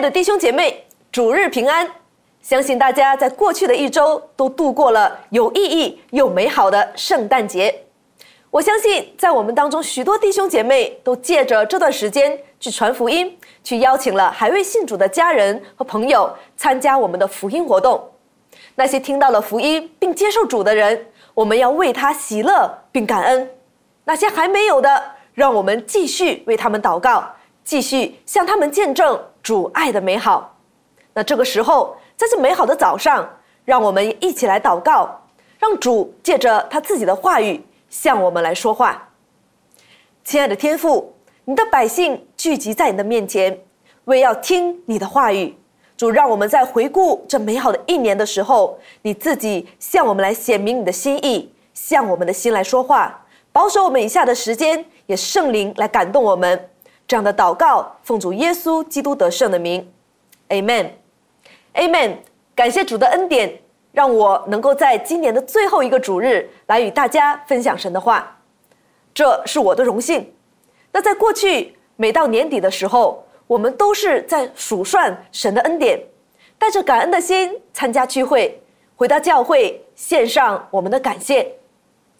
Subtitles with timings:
[0.00, 1.86] 的弟兄姐妹，主日平安！
[2.40, 7.82] 相信大家在过去的一周都度过了有意义又美好的圣诞节。
[8.50, 18.02] 我相信，在我们当中许多弟兄姐妹都借着这段时间去传福音，去邀请了还未信主的家人和朋友参加我们的福音活动。
[18.74, 23.46] 那些听到了福音并接受主的人，我们要为他喜乐并感恩；
[24.04, 25.04] 那些还没有的，
[25.34, 27.30] 让我们继续为他们祷告，
[27.64, 30.56] 继续向他们见证主爱的美好。
[31.12, 33.28] 那这个时候，在这美好的早上，
[33.64, 35.22] 让我们一起来祷告，
[35.58, 37.62] 让主借着他自己的话语。
[37.88, 39.08] 向我们来说话，
[40.22, 41.12] 亲爱的天父，
[41.44, 43.60] 你的百姓聚集在你的面前，
[44.04, 45.56] 为要听你的话语。
[45.96, 56.70] 主，让我们在回顾这美好的一年的时候，你自己向我们来显明你的心意，向我们的心来说话，保守我们以下的时间，也圣灵来感动我们。
[57.10, 59.92] 这样的祷告，奉主耶稣基督得胜的名
[60.48, 62.18] ，Amen，Amen。
[62.54, 63.60] 感谢主的恩典。
[63.90, 68.38] 让我能够在今年的最后一个主日来与大家分享神的话，
[69.12, 70.32] 这是我的荣幸。
[70.92, 76.00] 那在过去，每到年底的时候，我们都是在数算神的恩典，
[76.56, 78.62] 带着感恩的心参加聚会，
[78.94, 81.52] 回到教会献上我们的感谢。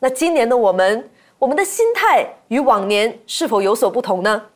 [0.00, 4.46] 那今年的我们，我们的心态与往年是否有所不同呢？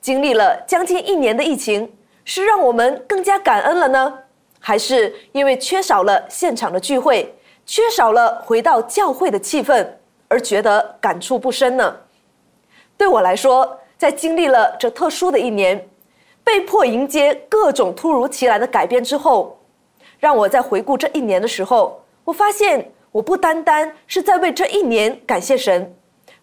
[0.00, 1.92] 经历了将近一年的疫情，
[2.24, 4.18] 是让我们更加感恩了呢？
[4.60, 9.86] 还是因为缺少了现场的聚会，缺少了回到教会的气氛，
[10.28, 11.96] 而觉得感触不深呢？
[12.96, 15.88] 对我来说，在经历了这特殊的一年，
[16.42, 19.58] 被迫迎接各种突如其来的改变之后，
[20.18, 25.94] 让我在回顾这一年的时候，我发现我不单单是在为这一年感谢神，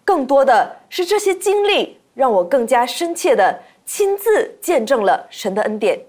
[0.05, 5.99] 更多的是这些经历让我更加深切的亲自见证了神的恩典。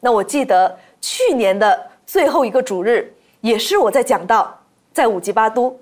[0.00, 0.78] 那我记得。
[1.00, 3.08] 去年的最后一个主日，
[3.40, 4.52] 也是我在讲到
[4.92, 5.78] 在五级八都，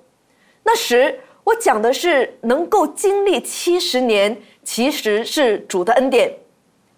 [0.61, 6.31] 那时我讲的是能够经历七十年，其实是主的恩典。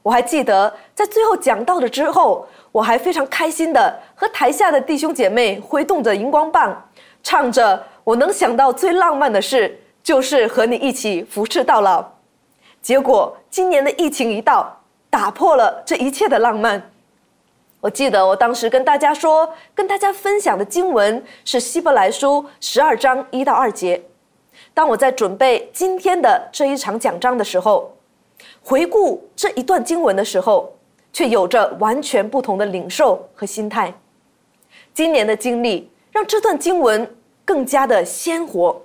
[0.03, 6.89] 我还记得在最后讲到了之后，我还非常开心的和台下的弟兄姐妹挥动着荧光棒，
[7.23, 12.05] 唱着我能想到最浪漫的事，就是和你一起服侍到老。
[12.81, 16.91] 结果今年的疫情一到，打破了这一切的浪漫。
[17.81, 24.01] 我记得我当时跟大家说，跟大家分享的经文是希伯来书十二章一到二节。
[24.73, 27.95] 当我在准备今天的这一场讲章的时候，
[28.61, 30.75] 回顾这一段经文的时候，
[31.13, 33.93] 却有着完全不同的领受和心态。
[34.93, 37.15] 今年的经历让这段经文
[37.45, 38.81] 更加的鲜活，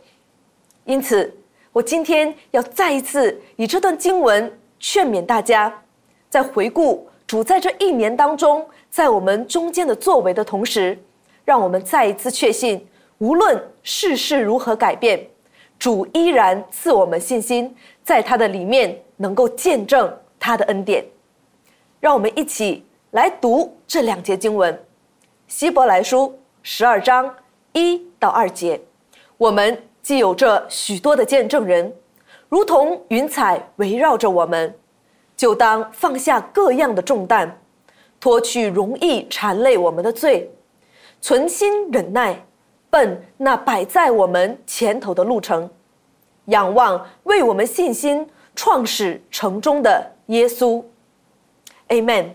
[0.84, 1.36] 因此
[1.74, 5.82] 我今天要再一次以这段经文劝勉大家，
[6.30, 8.64] 在回顾主在这一年当中。
[8.88, 10.96] 在我们中间的作为的同时，
[11.44, 12.86] 让我们再一次确信，
[13.18, 15.26] 无论世事如何改变，
[15.76, 17.74] 主依然赐我们信心，
[18.04, 21.04] 在他的里面能够见证他的恩典。
[21.98, 24.72] 让我们一起来读这两节经文，
[25.48, 26.28] 《希伯来书》
[26.62, 27.34] 十二章
[27.72, 28.80] 一到二节。
[29.36, 31.90] 我们既有着许多的见证人，
[32.50, 34.72] 如同云彩围绕着我们，
[35.34, 37.58] 就当放下各样的重担。
[38.20, 40.50] 脱去容易缠累我们的罪，
[41.20, 42.44] 存心忍耐，
[42.90, 45.68] 奔那摆在我们前头的路程，
[46.46, 50.82] 仰望为我们信心创始成终的耶稣。
[51.88, 52.30] Amen。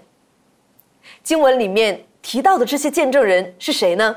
[1.24, 4.16] 经文里面提到的这些见证人是谁呢？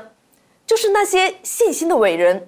[0.65, 2.47] 就是那些信心的伟人，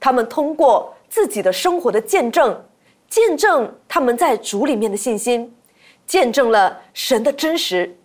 [0.00, 2.64] 他们通过自己的生活的见证，
[3.08, 5.54] 见证他们在主里面的信心，
[6.06, 7.96] 见证了神的真实。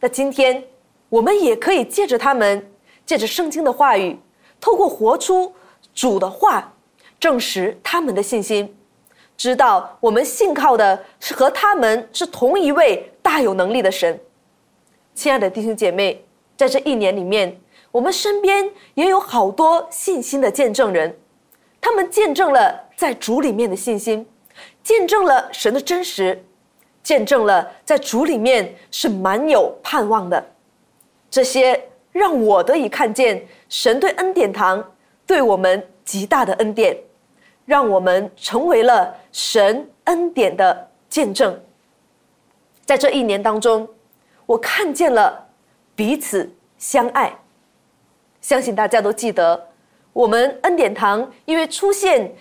[0.00, 0.62] 那今天，
[1.08, 2.70] 我们也可以借着他们，
[3.04, 4.18] 借着圣经的话语，
[4.60, 5.52] 透过活出
[5.94, 6.72] 主的话，
[7.18, 8.74] 证实他们的信心，
[9.36, 14.18] 知道我们信靠的是和他们是同一位大有能力的神。
[15.14, 16.24] 亲爱的弟兄姐妹，
[16.56, 17.60] 在这一年里面，
[17.90, 21.18] 我们身边也有好多信心的见证人，
[21.80, 24.26] 他们见证了在主里面的信心，
[24.82, 26.44] 见证了神的真实。
[27.02, 30.52] 见证了在主里面是满有盼望的，
[31.30, 31.82] 这些
[32.12, 34.86] 让我得以看见神对恩典堂
[35.26, 36.94] 对我们极大的恩典，
[37.64, 41.58] 让我们成为了神恩典的见证。
[42.84, 43.88] 在这一年当中，
[44.44, 45.48] 我看见了
[45.96, 47.34] 彼此相爱。
[48.40, 49.68] 相信大家都记得，
[50.12, 52.32] 我们恩典堂因为出现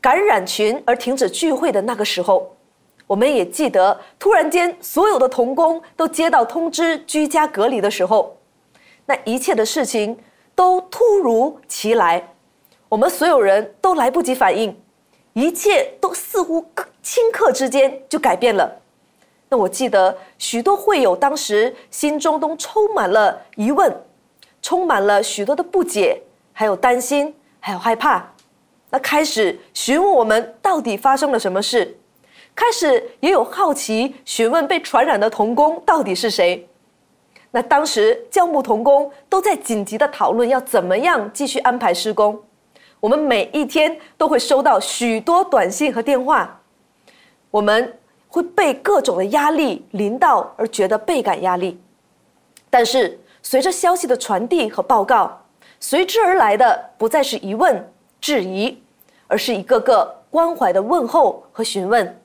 [0.00, 2.56] 感染群而停止聚会的那个时候。
[3.06, 8.34] 我们也记得，突然间所有的童工都接到通知居家隔离的时候，
[9.04, 10.16] 那一切的事情
[10.54, 12.26] 都突如其来，
[12.88, 14.74] 我们所有人都来不及反应，
[15.34, 16.64] 一切都似乎
[17.02, 18.80] 顷刻之间就改变了。
[19.50, 23.94] 那我记得许多会友当时心中都充满了疑问，
[24.62, 26.22] 充满了许多的不解，
[26.52, 28.26] 还有担心，还有害怕。
[28.88, 31.98] 那开始询问我们到底发生了什么事。
[32.54, 36.68] 开始也有好奇询问被传染的童工到底是谁。
[37.50, 42.38] 那当时教牧童工都在紧急的讨论要怎么样继续安排施工。
[43.00, 46.60] 我们每一天都会收到许多短信和电话，
[47.50, 47.98] 我们
[48.28, 51.80] 会被各种的压力临到而觉得倍感压力。
[52.70, 55.44] 但是随着消息的传递和报告，
[55.80, 58.82] 随之而来的不再是疑问质疑，
[59.26, 62.18] 而是一个个关怀的问候和询问。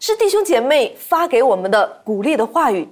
[0.00, 2.88] 是弟兄姐妹发给我们的鼓励的话语。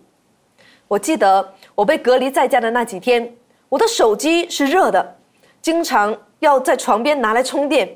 [0.88, 3.34] 我记得我被隔离在家的那几天，
[3.68, 5.16] 我的手机是热的，
[5.60, 7.88] 经常要在床边拿来充电，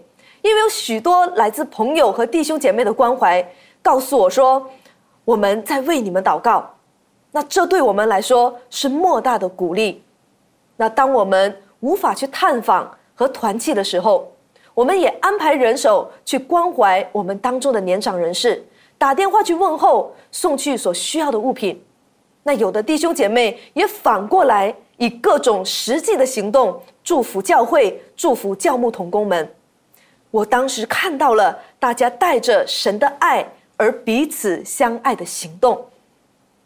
[0.42, 3.46] 因为有许多来自朋友和弟兄姐妹的关怀，
[3.82, 4.70] 告诉我说
[5.24, 6.75] 我们在为你们祷告。
[7.36, 10.02] 那这对我们来说是莫大的鼓励。
[10.78, 14.32] 那当我们无法去探访和团契的时候，
[14.72, 18.64] 我们也安排人手去关怀我们当中的年长人士。
[18.96, 21.78] 打电话去问候，送去所需要的物品。
[22.42, 29.46] 那有的弟兄姐妹也反过来以各种实际的行动祝福教会，祝福教牧同工们。
[30.30, 33.46] 我当时看到了大家带着神的爱
[33.76, 35.84] 而彼此相爱的行动。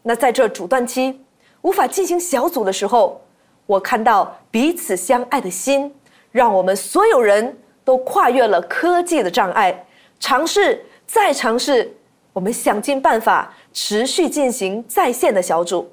[0.03, 1.21] 那在这阻断期
[1.61, 3.21] 无法进行小组的时候，
[3.65, 5.93] 我看到彼此相爱的心，
[6.31, 9.85] 让我们所有人都跨越了科技的障碍，
[10.19, 11.95] 尝试再尝试。
[12.33, 15.91] 我们想尽办法持续进行在线的小组。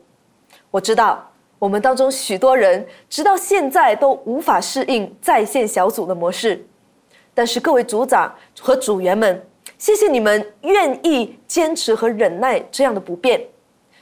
[0.70, 1.28] 我知道
[1.58, 6.64] 我们当中许多人直到现在都无法适应在线小组的模式，
[7.34, 9.44] 但是各位组长和组员们，
[9.78, 13.44] 谢谢你们愿意坚持和忍耐这样的不便，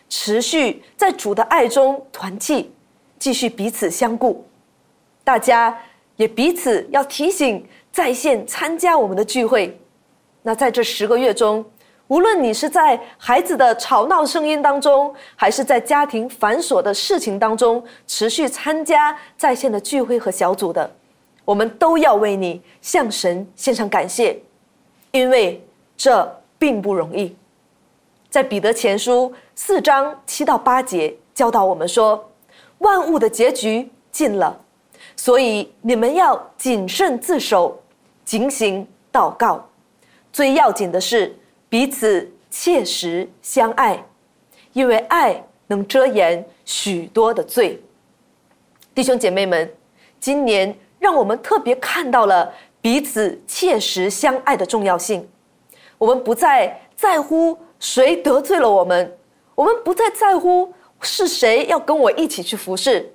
[0.09, 2.73] 持续在主的爱中团契，
[3.19, 4.45] 继续彼此相顾。
[5.25, 5.77] 大家
[6.17, 9.79] 也彼此要提醒在线参加我们的聚会。
[10.43, 11.65] 那在这十个月中。
[12.09, 20.89] 无论你是在孩子的吵闹声音当中，还是在家庭繁琐的事情当中持续参加在线的聚会和小组的，
[21.45, 24.41] 我们都要为你向神献上感谢，
[25.11, 25.61] 因为
[25.97, 27.35] 这并不容易。
[28.37, 32.31] 在彼得前书四章七到八节教导我们说，
[32.81, 34.55] 万物的结局近了，
[35.17, 37.83] 所以你们要谨慎自守，
[38.27, 39.67] 警醒祷告。
[40.35, 41.35] 最要紧的是。
[41.71, 44.05] 彼此切实相爱，
[44.75, 47.83] 因为爱能遮掩许多的罪。
[48.95, 49.75] 弟兄姐妹们，
[50.21, 55.27] 今年让我们特别看到了彼此切实相爱的重要性。
[55.97, 59.17] 我们不再在乎谁得罪了我们，
[59.55, 63.13] 我们不再在乎是谁要跟我一起去服侍，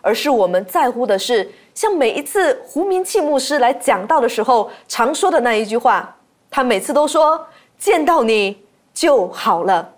[0.00, 6.16] 而是我们在乎的是，像每一次胡明器牧师来讲道的时候常说的那一句话，
[6.50, 7.46] 他每次都说。
[7.78, 8.64] 见到你
[8.94, 9.92] 就好了。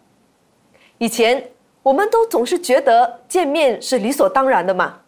[0.99, 1.49] 以前
[1.81, 4.99] 我们都总是觉得见面是理所当然的嘛，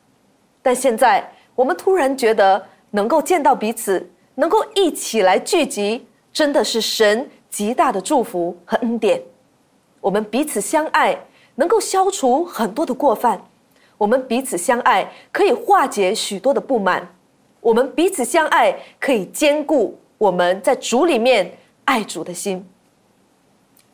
[0.62, 9.22] 但现在我们突然觉得能够见到彼此，能够一起来聚集，真的是神极大的祝福和恩典。
[10.00, 11.18] 我们彼此相爱，
[11.56, 13.38] 能够消除很多的过犯；
[13.98, 17.02] 我们彼此相爱，可以化解许多的不满；
[17.60, 21.52] 我们彼此相爱，可以兼顾我们在主里面。
[21.86, 22.64] 爱主的心，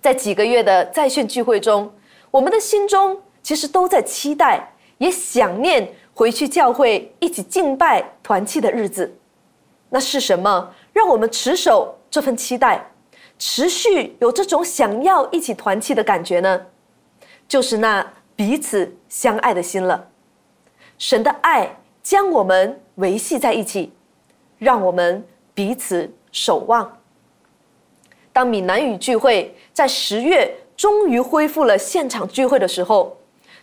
[0.03, 1.91] 在几个月的在线聚会中，
[2.31, 9.17] 我们的心中其实都在期待，也想念回去教会一起敬拜团契的日子。
[9.89, 12.87] 那是什么让我们持守这份期待，
[13.39, 16.61] 持续有这种想要一起团契的感觉呢？
[17.47, 20.09] 就是那彼此相爱的心了。
[20.99, 23.93] 神的爱将我们维系在一起，
[24.59, 25.25] 让我们
[25.55, 26.99] 彼此守望。
[28.33, 33.17] 当闽南语聚会在十月终于恢复了现场聚会的时候，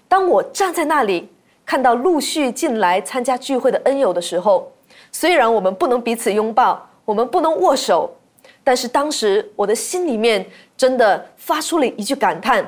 [0.08, 1.30] 当我站在那里
[1.65, 4.72] 看到陆续进来参加聚会的恩友的时候，
[5.12, 8.15] 虽然我们不能彼此拥抱，我们不能握手，
[8.63, 10.46] 但是当时我的心里面
[10.77, 12.65] 真的发出了一句感叹，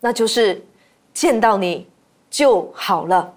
[0.00, 0.64] 那就是
[1.12, 1.88] 见到你
[2.30, 3.34] 就好了。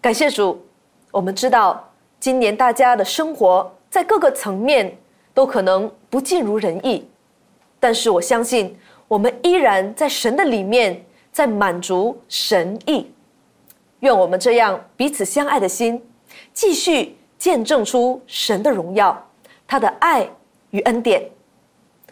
[0.00, 0.64] 感谢主，
[1.10, 4.96] 我们知道今年大家的生活在各个层面
[5.34, 7.06] 都可能不尽如人意。
[7.78, 8.78] 但是我相信，
[9.08, 13.10] 我们依然在神的里面，在满足神意。
[14.00, 16.02] 愿我们这样彼此相爱的心，
[16.52, 19.28] 继续见证出神的荣耀，
[19.66, 20.28] 他的爱
[20.72, 21.26] 与恩典。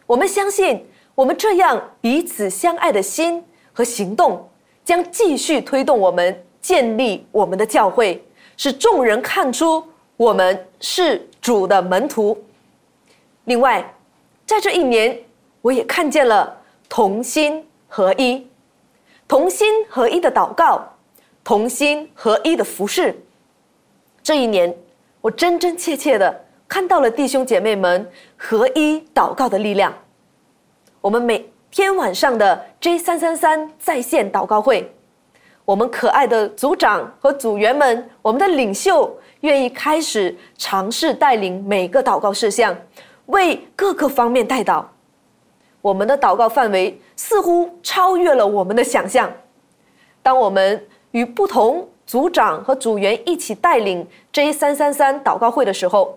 [0.07, 4.49] 我们相信，我们这样彼此相爱的心和行动，
[4.83, 8.25] 将继续推动我们建立我们的教会，
[8.57, 9.85] 使众人看出
[10.17, 12.41] 我们是主的门徒。
[13.45, 13.95] 另外，
[14.47, 15.19] 在这一年，
[15.61, 16.57] 我也看见了
[16.89, 18.47] 同心合一、
[19.29, 20.87] 同心合一的祷告。
[21.43, 23.19] 同心合一的服饰。
[24.23, 24.73] 这一年，
[25.23, 29.93] 我真真切切的看到了弟兄姐妹们合一祷告的力量。
[31.01, 34.89] 我们每天晚上的 J 三三三在线祷告会，
[35.65, 42.77] 我们可爱的组长和组员们，我们的领袖愿意开始尝试带领每个祷告事项，
[43.27, 44.85] 为各个方面带祷。
[45.83, 49.29] 我们的祷告范围似乎超越了我们的想象。
[50.23, 56.17] 当我们与不同组长和组员一起带领 J 三三三祷告会的时候，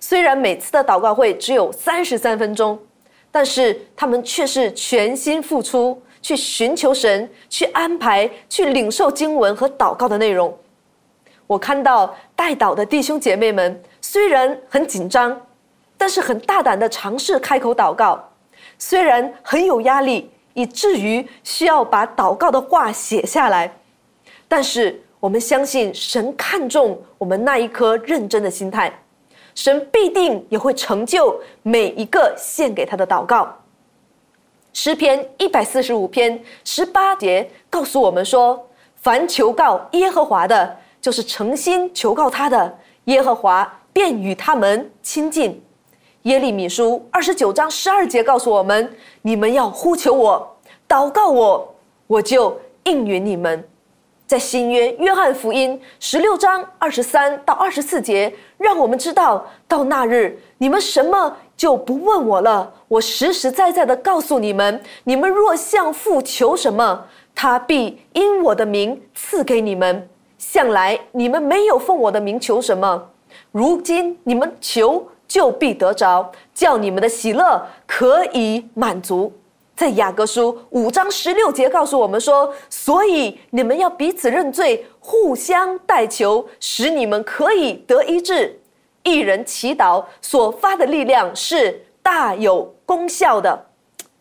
[0.00, 2.78] 虽然每次的祷告会只有三十三分钟，
[3.30, 10.56] 但是他们却是全心付出，去寻求神，去安排，去领受经文和祷告的内容。
[11.46, 15.40] 我看到带祷的弟兄姐妹们虽然很紧张，
[15.96, 18.22] 但是很大胆的尝试开口祷告，
[18.78, 23.72] 虽然很有压力，以至于需要把祷告的话写下来。
[24.46, 28.92] 但是我们相信神看重我们那一颗认真的心态，
[29.58, 33.52] 神必定也会成就每一个献给他的祷告。
[34.72, 45.60] 诗篇一百四十五篇十八节告诉我们说：“凡求告耶和华的，就是诚心求告他的，耶和华便与他们亲近。”
[46.22, 50.56] 耶利米书二十九章十二节告诉我们：“你们要呼求我，
[50.88, 51.74] 祷告我，
[52.06, 53.68] 我就应允你们。”
[54.28, 62.70] 在新约约翰福音十六章二十三到二十四节，让我们知道，到那日你们什么就不问我了。
[62.88, 70.06] 我实实在在的告诉你们：你们若向父求什么，他必因我的名赐给你们。
[70.36, 73.10] 向来你们没有奉我的名求什么，
[73.50, 79.32] 如今你们求就必得着，叫你们的喜乐可以满足。
[79.78, 88.60] 在雅各书五章十六节告诉我们说：“所以你们要彼此认罪，互相代求，使你们可以得医治。
[89.04, 93.66] 一人祈祷所发的力量是大有功效的。”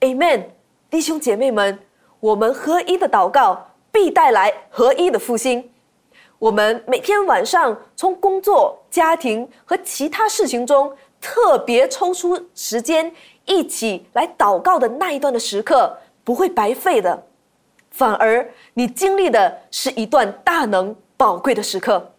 [0.01, 0.43] Amen，
[0.91, 1.79] 弟兄姐妹们，
[2.19, 5.71] 我们合一的祷告必带来合一的复兴。
[6.37, 13.11] 我们每天晚上从工作、家庭和其他事情中特别抽出时间。
[13.47, 17.23] 一起来祷告的那一段的时刻不会白费的，
[17.89, 22.13] 反而你经历的是一段大能宝贵的时刻。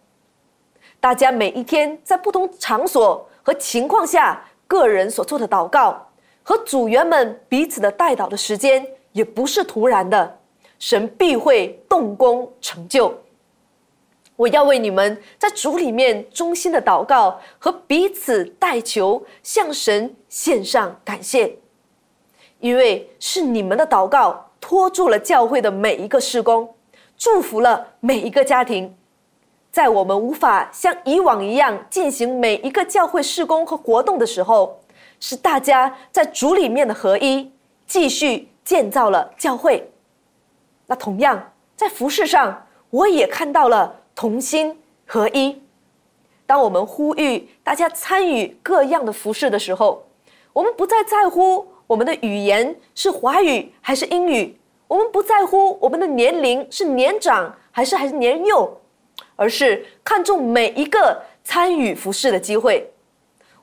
[0.99, 6.05] 大家每一天在不同场所和情况下，个人所做的祷告
[6.43, 10.37] 和组员们彼此的带祷的时间，也不是突然的，
[10.79, 13.17] 神必会动工成就。
[14.39, 21.57] 我要为你们在主里面衷心的祷告和彼此代求，向神献上感谢，
[22.61, 26.73] 因为是你们的祷告托住了教会的每一个施工，
[27.17, 28.95] 祝福了每一个家庭。
[29.73, 34.79] 在我们无法像以往一样进行每一个教会施工和活动的时候，
[35.19, 37.51] 是大家在主里面的合一，
[37.85, 39.91] 继续建造了教会。
[40.85, 43.98] 那同样在服饰上，我也看到了。
[44.19, 45.57] 同心合一。
[46.45, 50.05] 当我们呼吁大家参与各样的服饰的时候，
[50.51, 54.59] 我们不再在乎我们的语言是华语还是英语，
[54.89, 58.77] 我们不在乎我们的年龄是年长还是还是年幼，
[59.37, 62.91] 而是看重每一个参与服饰的机会。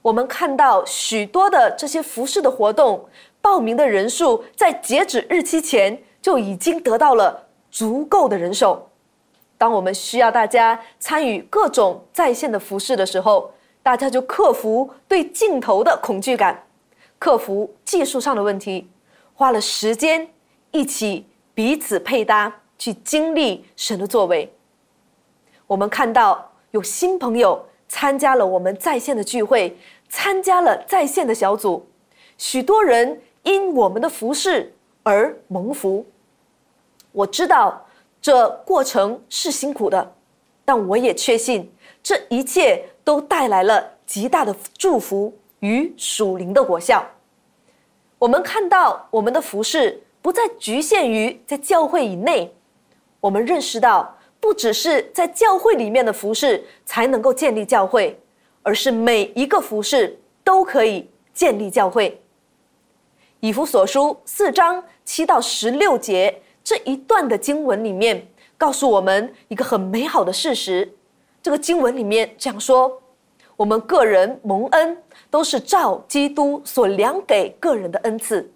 [0.00, 3.06] 我们看到许多的这些服饰的活动，
[3.42, 8.88] 报名的人数在截止日期前就已经得到了足够的人手。
[9.58, 13.50] 当我们需要大家参与各种在线的服饰的时候，
[13.82, 16.64] 大家就克服对镜头的恐惧感，
[17.18, 18.86] 克服技术上的问题，
[19.32, 20.28] 花了时间
[20.72, 24.52] 一起彼此配搭，去经历神的作为。
[25.66, 29.74] 我们看到有新朋友参加了我们在线的聚会，
[30.10, 31.86] 参加了在线的小组，
[32.36, 36.04] 许多人因我们的服饰而蒙福。
[37.12, 37.82] 我知道。
[38.26, 40.12] 这过程是辛苦的，
[40.64, 47.08] 但我也确信这一切都带来了极大的祝福与属灵的果效。
[48.18, 52.52] 我们看到我们的服饰不再局限于在教会以内，
[53.20, 58.20] 我们认识到不只是在教会里面的服饰才能够建立教会，
[58.64, 62.20] 而是每一个服饰都可以建立教会。
[63.38, 68.26] 以弗所书四章七到十六节这一段的经文里面，
[68.58, 70.92] 告诉我们一个很美好的事实。
[71.40, 73.00] 这个经文里面这样说，
[73.54, 78.50] 我们个人蒙恩都是照基督所量给个人的恩赐，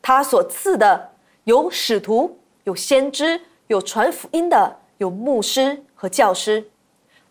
[0.00, 1.10] 他所赐的
[1.44, 6.66] 有使徒、有先知、有传福音的、有牧师和教师，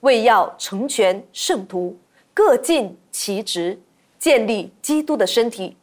[0.02, 1.98] 为要成全圣徒，
[2.36, 3.82] 各尽其职，
[4.20, 5.76] 建立基督的身体。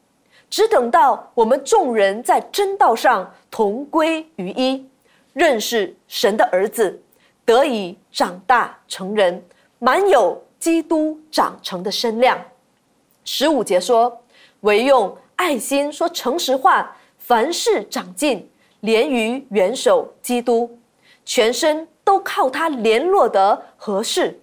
[0.51, 4.85] 只等到我们众人在真道上同归于一，
[5.33, 7.01] 认识神的儿子，
[7.45, 9.41] 得以长大成人，
[9.79, 12.37] 满有基督长成的身量。
[13.25, 14.21] 十五节说
[14.63, 20.79] ：“唯用爱心说诚实话，凡事长进，连于元首基督，
[21.25, 24.41] 全身都靠他联络得合适，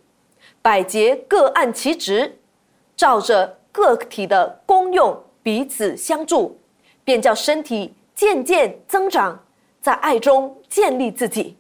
[0.61, 2.39] 百节各按其职，
[2.95, 6.59] 照着个体的功用。”彼此相助，
[7.05, 9.45] 便叫身体渐渐增长，
[9.79, 11.55] 在爱中建立自己。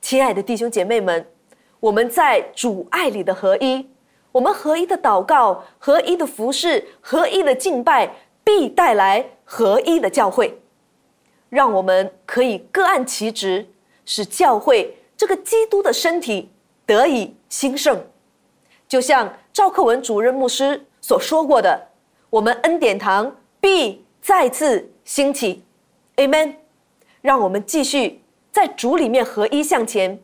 [0.00, 1.26] 亲爱的弟兄姐妹们，
[1.80, 3.84] 我们在主爱里的合一，
[4.30, 8.08] 我们合一的祷告、合一的服饰、合一的敬拜，
[8.44, 10.56] 必带来合一的教会。
[11.48, 13.66] 让我们可以各按其职，
[14.04, 16.48] 使教会这个基督的身体
[16.86, 18.00] 得以兴盛。
[18.86, 21.88] 就像赵克文主任牧师所说过的。
[22.32, 25.62] 我们恩典堂必再次兴起
[26.16, 26.54] ，Amen。
[27.20, 30.18] 让我们继续在主里面合一向前，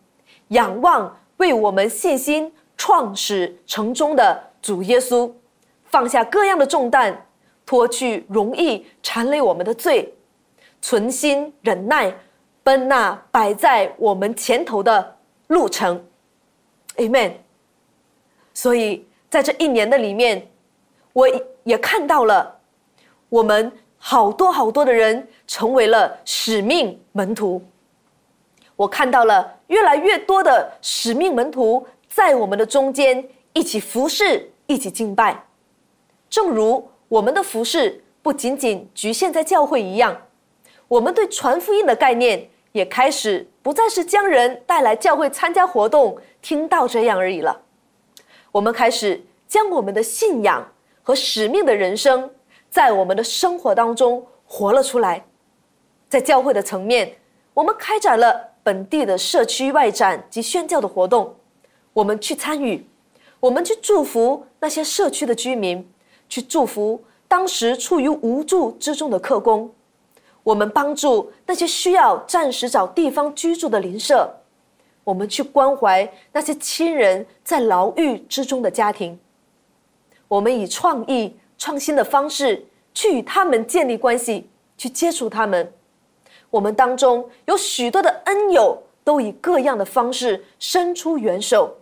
[0.49, 5.31] 仰望为我们信心创始成终的主耶稣，
[5.85, 7.27] 放下各样的重担，
[7.67, 10.11] 脱去容易缠累我们的罪，
[10.81, 12.11] 存心忍耐，
[12.63, 16.03] 奔那摆在我们前头的路程
[16.97, 17.33] ，Amen。
[18.55, 20.49] 所以在这一年的里面，
[21.13, 21.29] 我。
[21.69, 22.61] 也看到了，
[23.29, 27.63] 我们好多好多的人成为了使命门徒。
[28.75, 35.45] 我看到了越来越多的使命门徒在我们的中间一起服侍，一起敬拜。
[36.31, 40.17] 正如我们的服侍不仅仅局限在教会一样，
[40.89, 47.61] 我们对传福音的概念也开始不再是将人带来教会参加活动、听到这样而已了。
[48.53, 50.67] 我们开始将我们的信仰。
[51.09, 52.29] 和使命的人生，
[52.69, 55.25] 在我们的生活当中活了出来。
[56.07, 57.11] 在教会的层面，
[57.55, 61.35] 我们开展了本地的社区外展及宣教的活动。
[61.95, 62.87] 我们去参与，
[63.41, 65.91] 我们去祝福那些社区的居民，
[66.29, 69.73] 去祝福当时处于无助之中的客工。
[70.43, 74.31] 我们帮助那些需要暂时找地方居住的邻舍。
[75.05, 79.19] 我们去关怀那些亲人在牢狱之中的家庭。
[80.29, 85.73] 我们以创意、创新的方式去与他们建立关系，去接触他们。
[86.51, 91.75] 我们当中有许多的恩友，都以各样的方式伸出援手，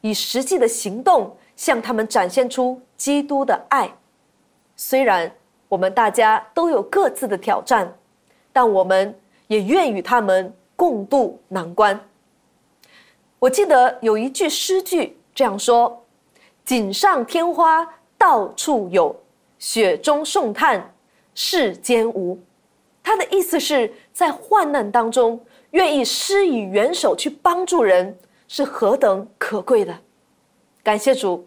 [0.00, 3.96] 以实际的行动向他们展现出基督的爱。
[4.74, 5.32] 虽然
[5.68, 7.96] 我们大家都有各自的挑战，
[8.52, 11.98] 但我们也愿与他们共度难关。
[13.38, 16.01] 我记得有一句诗句这样说。
[16.64, 19.14] 锦上添花到处有，
[19.58, 20.94] 雪中送炭
[21.34, 22.38] 世间无。
[23.02, 29.98] 他的意思是在患难当中，愿意施以援手去帮助人，是何等可贵的。
[30.84, 31.44] 感谢主，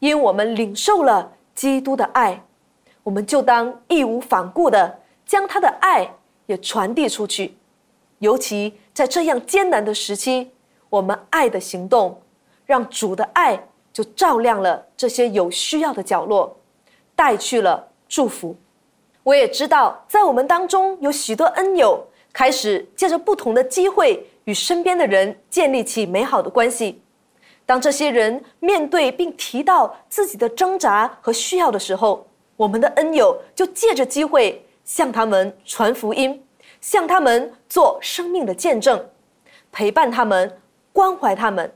[0.00, 2.44] 因我们领受了基督的爱，
[3.02, 7.56] 我们就当义无反顾的将他的爱也传递出去。
[8.18, 10.50] 尤其在这样艰难的时期，
[10.90, 12.20] 我们爱的行动，
[12.66, 13.66] 让主的爱。
[13.92, 16.56] 就照亮了这些有需要的角落，
[17.16, 18.56] 带去了祝福。
[19.22, 27.02] 我也知道，在我们当中有许多恩友，开始借着不同的机会与身边的人建立起美好的关系。
[27.66, 36.42] 当这些人面对并提到自己的挣扎和需要的时候，我们的恩友就借着机会向他们传福音，
[36.80, 39.04] 向他们做生命的见证，
[39.70, 40.58] 陪伴他们，
[40.94, 41.70] 关怀他们。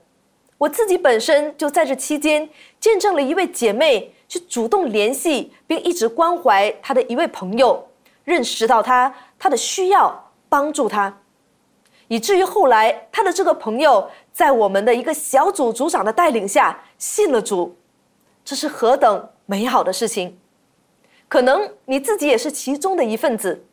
[0.63, 2.49] 我自己本身就在这期间
[2.79, 7.85] 见证了一位姐妹去主动联系并一直关怀她的一位朋友，
[8.23, 11.19] 认识到他他的需要，帮助他，
[12.07, 17.77] 以至于后来他的这个朋友在我们的一个小组组长的带领下信了主，
[18.45, 20.39] 这是何等美好的事情！
[21.27, 23.67] 可能你自己也是其中的一份子。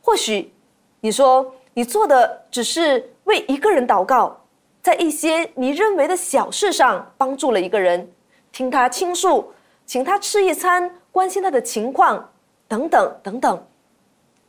[0.00, 0.54] 或许
[1.00, 4.44] 你说你做的只是为一个人祷告，
[4.82, 8.10] 在一些你认为的小事上帮助了一个人，
[8.52, 9.52] 听他倾诉，
[9.84, 12.32] 请他吃一餐，关心他的情况，
[12.66, 13.66] 等等等等。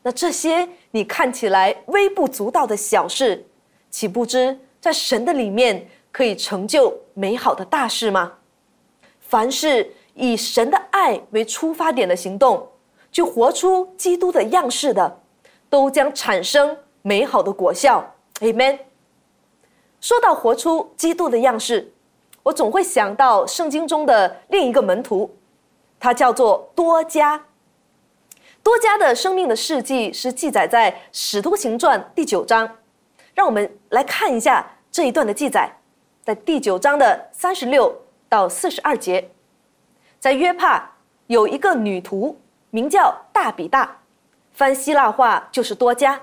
[0.01, 3.45] 那这些你看起来微不足道的小事，
[3.89, 8.33] 岂不知在神的里面可以成就美好的大事吗？
[9.19, 12.65] 凡是以神的爱为出发点的行动，
[13.11, 15.19] 去活出基督的样式的，
[15.69, 18.15] 都将产生美好的果效。
[18.39, 18.88] Amen。
[20.01, 21.91] 说到活出基督的样式，
[22.43, 25.38] 我总会想到圣经中的另一个门徒，
[25.99, 27.45] 他叫做多加。
[28.62, 32.77] 多加的生命的事迹是记载在《使徒行传》第九章，
[33.33, 35.77] 让我们来看一下这一段的记载，
[36.23, 37.93] 在第九章的三十六
[38.27, 39.31] 到四十二节，
[40.19, 40.91] 在约帕
[41.27, 42.38] 有一个女徒
[42.69, 44.01] 名叫大比大，
[44.53, 46.21] 翻希腊话就是多加，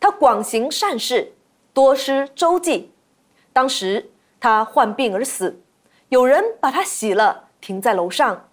[0.00, 1.32] 她广行善事，
[1.72, 2.92] 多施周济。
[3.52, 5.60] 当时他患病而死，
[6.08, 8.48] 有人把他洗了，停在楼上。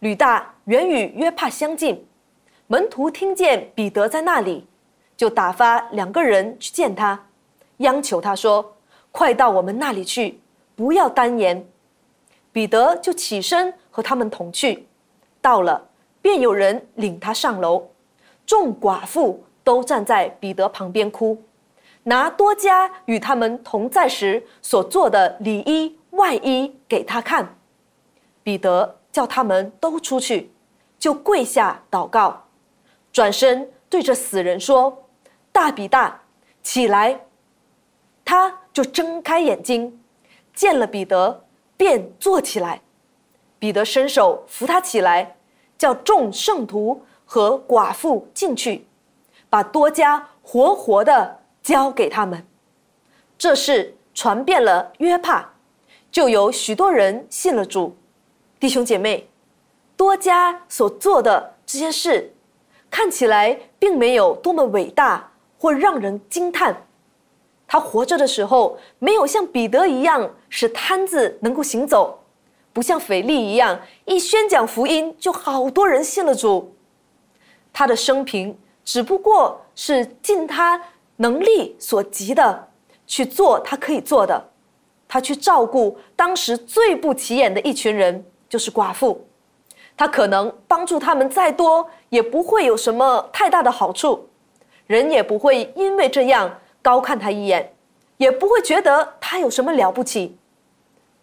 [0.00, 2.06] 吕大原与约帕相近。
[2.66, 4.66] 门徒听见彼得在那里，
[5.16, 7.26] 就打发两个人去见他，
[7.78, 8.76] 央求他说
[9.12, 10.40] ：“快到我们那里去，
[10.74, 11.68] 不要单言。”
[12.50, 14.86] 彼得就起身和他们同去。
[15.42, 15.88] 到了，
[16.22, 17.90] 便有人领他上楼，
[18.46, 21.42] 众寡妇都站在彼得旁边哭，
[22.04, 27.56] 拿多加与他们同在时所做的里衣外衣给他看。
[28.42, 30.50] 彼得叫他们都出去，
[30.98, 32.44] 就跪下祷告。
[33.12, 35.04] 转身对着死人说
[35.52, 36.22] ：“大比大，
[36.62, 37.20] 起来！”
[38.24, 40.00] 他就睁开眼睛，
[40.54, 41.44] 见了彼得，
[41.76, 42.80] 便坐起来。
[43.58, 45.36] 彼得伸手扶他起来，
[45.78, 48.86] 叫众圣徒和寡妇进去，
[49.48, 52.44] 把多加活活的交给他们。
[53.38, 55.48] 这事传遍了约帕，
[56.10, 57.96] 就有许多人信了主。
[58.60, 59.28] 弟兄姐妹，
[59.96, 62.32] 多加所做的这些事。
[62.90, 66.76] 看起来并没有多么伟大或让人惊叹。
[67.66, 72.22] 他活着的时候，没有像彼得一样使摊子能够行走，
[72.70, 76.76] 不像腓力一样一宣讲福音就好多人信了主。
[77.72, 80.78] 他的生平只不过是尽他
[81.16, 82.68] 能力所及的
[83.06, 84.42] 去做他可以做的，
[85.06, 89.26] 他去照顾当时最不起眼的一群人，就是寡妇。
[89.94, 94.28] 他可能帮助他们再多，也不会有什么太大的好处，
[94.86, 97.74] 人也不会因为这样高看他一眼，
[98.16, 100.36] 也不会觉得他有什么了不起。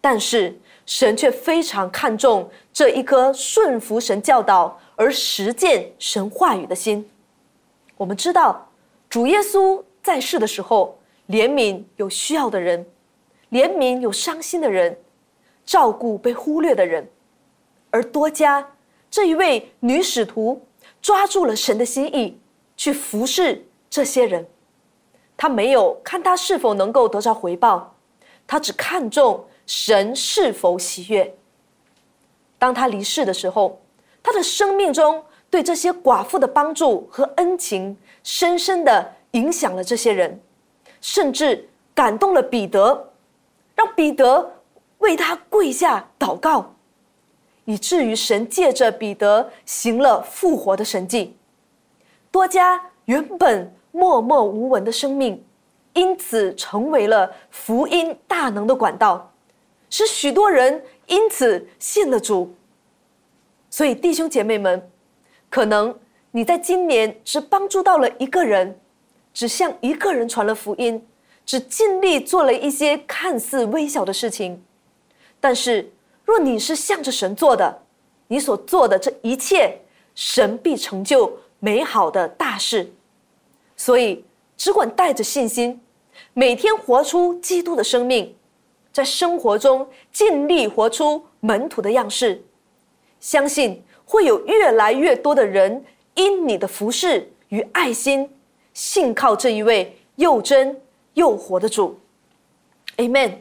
[0.00, 7.10] 但是神却非常看重这一颗顺服神教导而实践神话语的心。
[7.96, 8.69] 我们知道，
[9.10, 10.96] 主耶稣在世的时候，
[11.28, 12.86] 怜悯有需要的人，
[13.50, 14.96] 怜悯有伤心的人，
[15.66, 17.10] 照顾被忽略的人。
[17.90, 18.64] 而多加
[19.10, 20.64] 这一位女使徒
[21.02, 22.38] 抓住了神的心意，
[22.76, 24.46] 去服侍这些人。
[25.36, 27.96] 他没有看他是否能够得到回报，
[28.46, 31.34] 他只看重神是否喜悦。
[32.60, 33.80] 当他离世的时候，
[34.22, 35.20] 他的生命中
[35.50, 37.96] 对这些寡妇的帮助和恩情，
[38.32, 40.40] 深深的影响了这些人，
[41.00, 43.12] 甚至感动了彼得，
[43.74, 44.62] 让彼得
[44.98, 46.72] 为他跪下祷告。
[47.64, 51.36] 以至于神借着彼得行了复活的神迹，
[52.30, 55.44] 多加原本默默无闻的生命，
[55.94, 59.32] 因此成为了福音大能的管道，
[59.88, 62.54] 使许多人因此信了主。
[63.68, 64.88] 所以弟兄姐妹们，
[65.48, 65.92] 可能
[66.32, 68.78] 你在今年只帮助到了一个人，
[69.32, 71.06] 只向一个人传了福音，
[71.44, 74.62] 只尽力做了一些看似微小的事情，
[75.40, 75.92] 但是。
[76.22, 77.82] 若你是向着神做的，
[78.28, 79.76] 你所做的这一切，
[80.14, 82.92] 神必成就美好的大事。
[83.76, 84.24] 所以，
[84.56, 85.80] 只管带着信心，
[86.32, 88.32] 每天活出基督的生命，
[88.92, 92.40] 在生活中尽力活出门徒的样式。
[93.18, 95.84] 相信会有越来越多的人
[96.14, 98.30] 因你的服侍与爱心，
[98.72, 100.80] 信靠这一位又真
[101.14, 101.98] 又活的主。
[102.96, 103.38] Amen。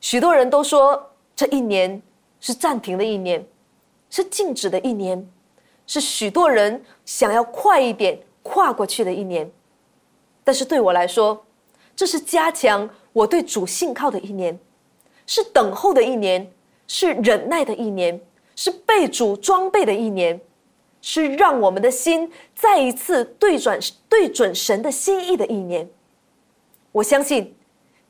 [0.00, 1.08] 许多人都说。
[1.34, 2.00] 这一年
[2.40, 3.44] 是暂停的一年，
[4.10, 5.28] 是静止的一年，
[5.86, 9.50] 是许多人想要快一点跨过去的一年。
[10.44, 11.44] 但是对我来说，
[11.96, 14.56] 这是加强我对主信靠的一年，
[15.26, 16.52] 是等候的一年，
[16.86, 18.20] 是忍耐的一年，
[18.54, 20.38] 是被主装备的一年，
[21.02, 25.86] 是让我们的心再一次对转对准神的心意的一年。
[26.92, 27.54] 我相信，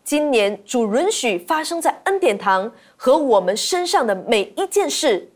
[0.05, 5.29] 今年主允许发生在恩典堂和我们身上的每一件事，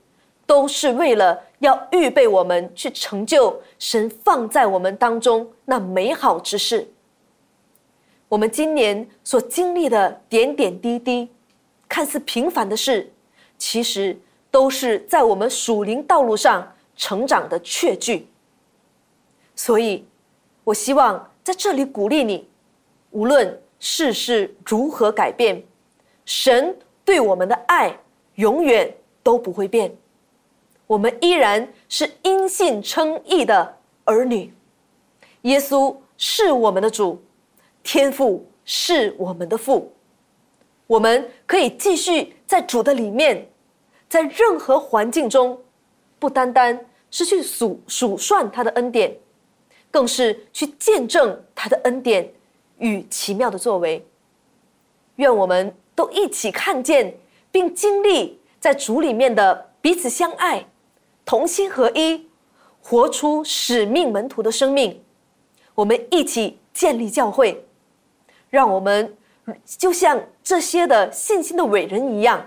[0.45, 6.89] 都是为了要预备我们去成就神放在我们当中那美好之事。
[8.29, 11.29] 我们今年所经历的点点滴滴，
[11.89, 13.11] 看似平凡的事，
[13.57, 14.19] 其实
[14.51, 18.27] 都是在我们属灵道路上成长的确据。
[19.55, 20.05] 所以，
[20.65, 22.49] 我希望在这里鼓励你。
[23.13, 25.63] 无论世事如何改变，
[26.25, 27.97] 神对我们的爱
[28.35, 29.95] 永远都不会变。
[30.87, 34.53] 我们依然是因信称义的儿女。
[35.43, 37.23] 耶稣是我们的主，
[37.83, 39.91] 天父是我们的父。
[40.87, 43.49] 我们可以继续在主的里面，
[44.09, 45.59] 在任何环境中，
[46.19, 46.79] 不单单
[47.11, 49.17] 是去数数算他的恩典，
[49.91, 52.33] 更是去见证他的恩典。
[52.79, 54.07] 与奇妙的作为，
[55.15, 57.19] 愿我们都一起看见
[57.51, 60.67] 并经历在主里面的彼此相爱、
[61.25, 62.29] 同心合一，
[62.83, 65.03] 活出使命门徒的生命。
[65.75, 67.65] 我们一起建立教会，
[68.51, 69.17] 让我们
[69.65, 72.47] 就像这些的信心的伟人一样，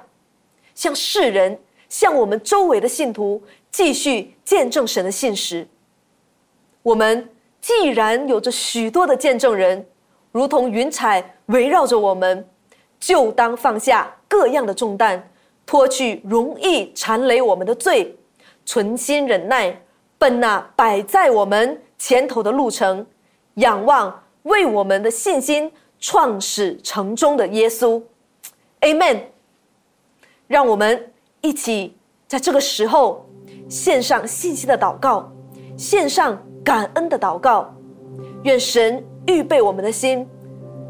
[0.76, 5.68] 向世人、向我们周围的信徒继续见证神的信实。
[6.84, 7.30] 我们
[7.62, 9.86] 既然有着许多的见证人。
[10.32, 12.48] 如同云彩围绕着我们，
[13.00, 15.28] 就当放下各样的重担，
[15.66, 18.16] 脱去容易缠累我们的罪，
[18.64, 19.82] 存心忍耐，
[20.20, 23.04] 奔那摆在我们前头的路程，
[23.56, 28.00] 仰望为我们的信心创始成终的耶稣。
[28.82, 29.22] Amen。
[30.46, 33.28] 让我们一起在这个时候
[33.70, 35.32] 献上信心的祷告，
[35.78, 37.74] 献上感恩的祷告，
[38.44, 39.02] 愿神。
[39.28, 40.26] 预备我们的心，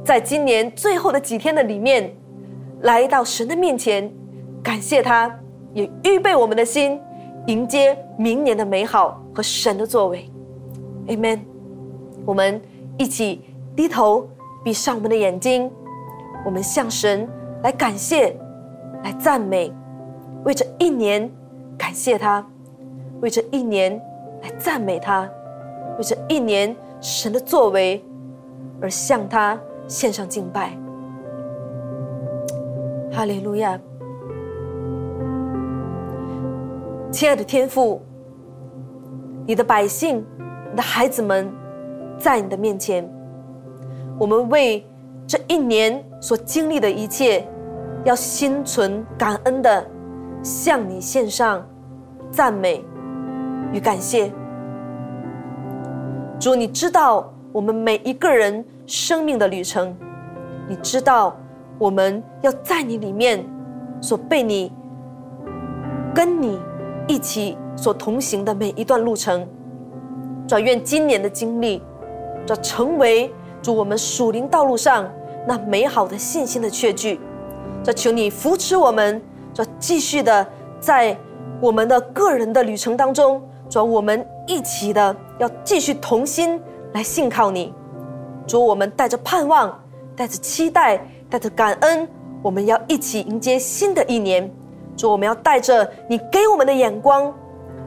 [0.06, 2.16] 在今年最后的几天的里面，
[2.84, 4.10] 来到神的面前，
[4.64, 5.30] 感谢他，
[5.74, 6.98] 也预备我们的心，
[7.48, 10.30] 迎接明年的美好和神的作为。
[11.08, 11.40] Amen。
[12.26, 12.62] 我们
[12.98, 13.42] 一起
[13.76, 14.26] 低头，
[14.64, 15.70] 闭上我们的眼睛，
[16.46, 17.28] 我们向神
[17.62, 18.38] 来感谢，
[19.04, 19.70] 来赞美，
[20.46, 21.30] 为这一年
[21.78, 22.48] 感谢他，
[23.22, 24.02] 为这一年
[24.42, 25.30] 来赞美他，
[25.98, 28.04] 为这一年神的作为。
[28.82, 30.72] 而向他献上敬拜，
[33.12, 33.78] 哈利路亚！
[37.12, 38.02] 亲爱的天父，
[39.46, 40.26] 你的百姓，
[40.72, 41.52] 你的孩子们，
[42.18, 43.06] 在你的面前，
[44.18, 44.86] 我们为
[45.28, 47.46] 这一年所经历的一切，
[48.06, 49.86] 要心存感恩的
[50.42, 51.68] 向你献上
[52.32, 52.82] 赞美
[53.72, 54.32] 与感谢。
[56.40, 57.34] 主，你知道。
[57.52, 59.98] 我们每一个人生命的旅程，
[60.68, 61.36] 你知道，
[61.80, 63.44] 我们要在你里面
[64.00, 64.72] 所被你
[66.14, 66.60] 跟你
[67.08, 69.48] 一起所同行的每一段路程。
[70.48, 71.82] 转愿今年的经历，
[72.46, 75.10] 这成为主我们属灵道路上
[75.48, 77.20] 那美好的信心的确据。
[77.84, 79.20] 这求你扶持我们，
[79.56, 80.46] 这继续的
[80.80, 81.18] 在
[81.60, 86.60] 我们的个人的旅程当中，主我们一起的要继续同心。
[86.94, 87.72] 来信靠你，
[88.48, 89.80] 主，我们带着盼望，
[90.16, 92.10] 带着期待，带着感恩，
[92.42, 94.52] 我们要一起迎接新的一年。
[94.98, 97.32] 主，我们要带着你给我们的眼光，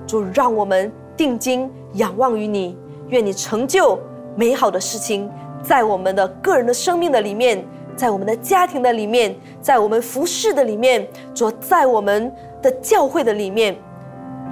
[0.06, 2.78] 主，让我们定睛仰望于你。
[3.08, 3.98] 愿你成就
[4.36, 5.28] 美好的事情，
[5.64, 7.66] 在我们的个人的生命的里面，
[7.96, 13.76] 在我们的家庭的里面，在我们服饰的里面，主，在我们的教会的里面，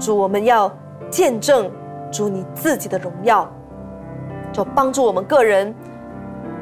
[0.01, 0.71] 主，我们要
[1.11, 1.71] 见证
[2.11, 3.51] 主你自己的荣耀。
[4.53, 5.75] 就帮助我们个人，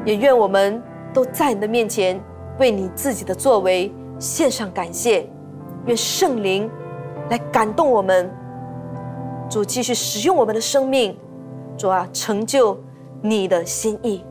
[0.05, 0.81] 也愿我们
[1.13, 2.21] 都在你的面前，
[2.59, 5.27] 为你自己的作为献上感谢。
[5.85, 6.69] 愿圣灵
[7.29, 8.29] 来感动我们，
[9.49, 11.17] 主继续使用我们的生命，
[11.77, 12.79] 主啊，成就
[13.21, 14.23] 你的心意。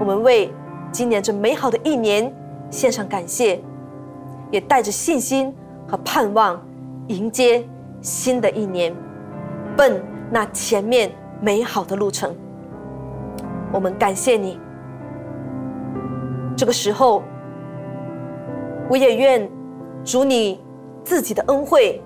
[0.00, 0.52] 我们为
[0.90, 2.34] 今年这美好的一年
[2.68, 3.60] 献上感谢，
[4.50, 5.54] 也带着信心
[5.86, 6.60] 和盼望
[7.06, 7.64] 迎接
[8.00, 8.92] 新的一年，
[9.76, 12.34] 奔那前面美好的路程。
[13.72, 14.58] 我们感谢你。
[16.56, 17.22] 这个时候，
[18.88, 19.48] 我也愿
[20.02, 20.58] 主你
[21.04, 22.02] 自己的恩惠，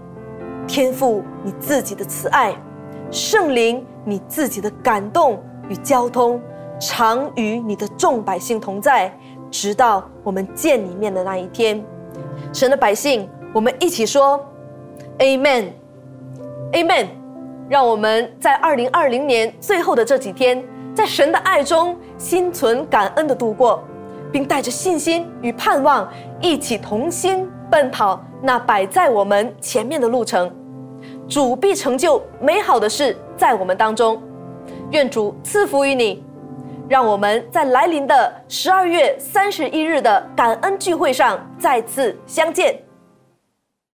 [0.66, 2.52] 天赋你自己的慈爱，
[3.10, 6.40] 圣灵你自己的感动与交通，
[6.80, 9.16] 常与你的众百姓同在，
[9.50, 11.80] 直到我们见你面的那一天。
[12.52, 14.44] 神的百姓，我们一起说
[15.18, 17.19] Amen，Amen。
[17.70, 20.60] 让我们在二零二零年最后的这几天，
[20.92, 23.84] 在神的爱中心存感恩的度过，
[24.32, 30.52] 并带着信心与盼望，一起同心奔跑那摆在我们前面的路程。
[31.28, 34.20] 主必成就美好的事在我们当中。
[34.90, 36.24] 愿主赐福于你。
[36.88, 42.76] 让我们在来临的十二月三十一日的感恩聚会上再次相见。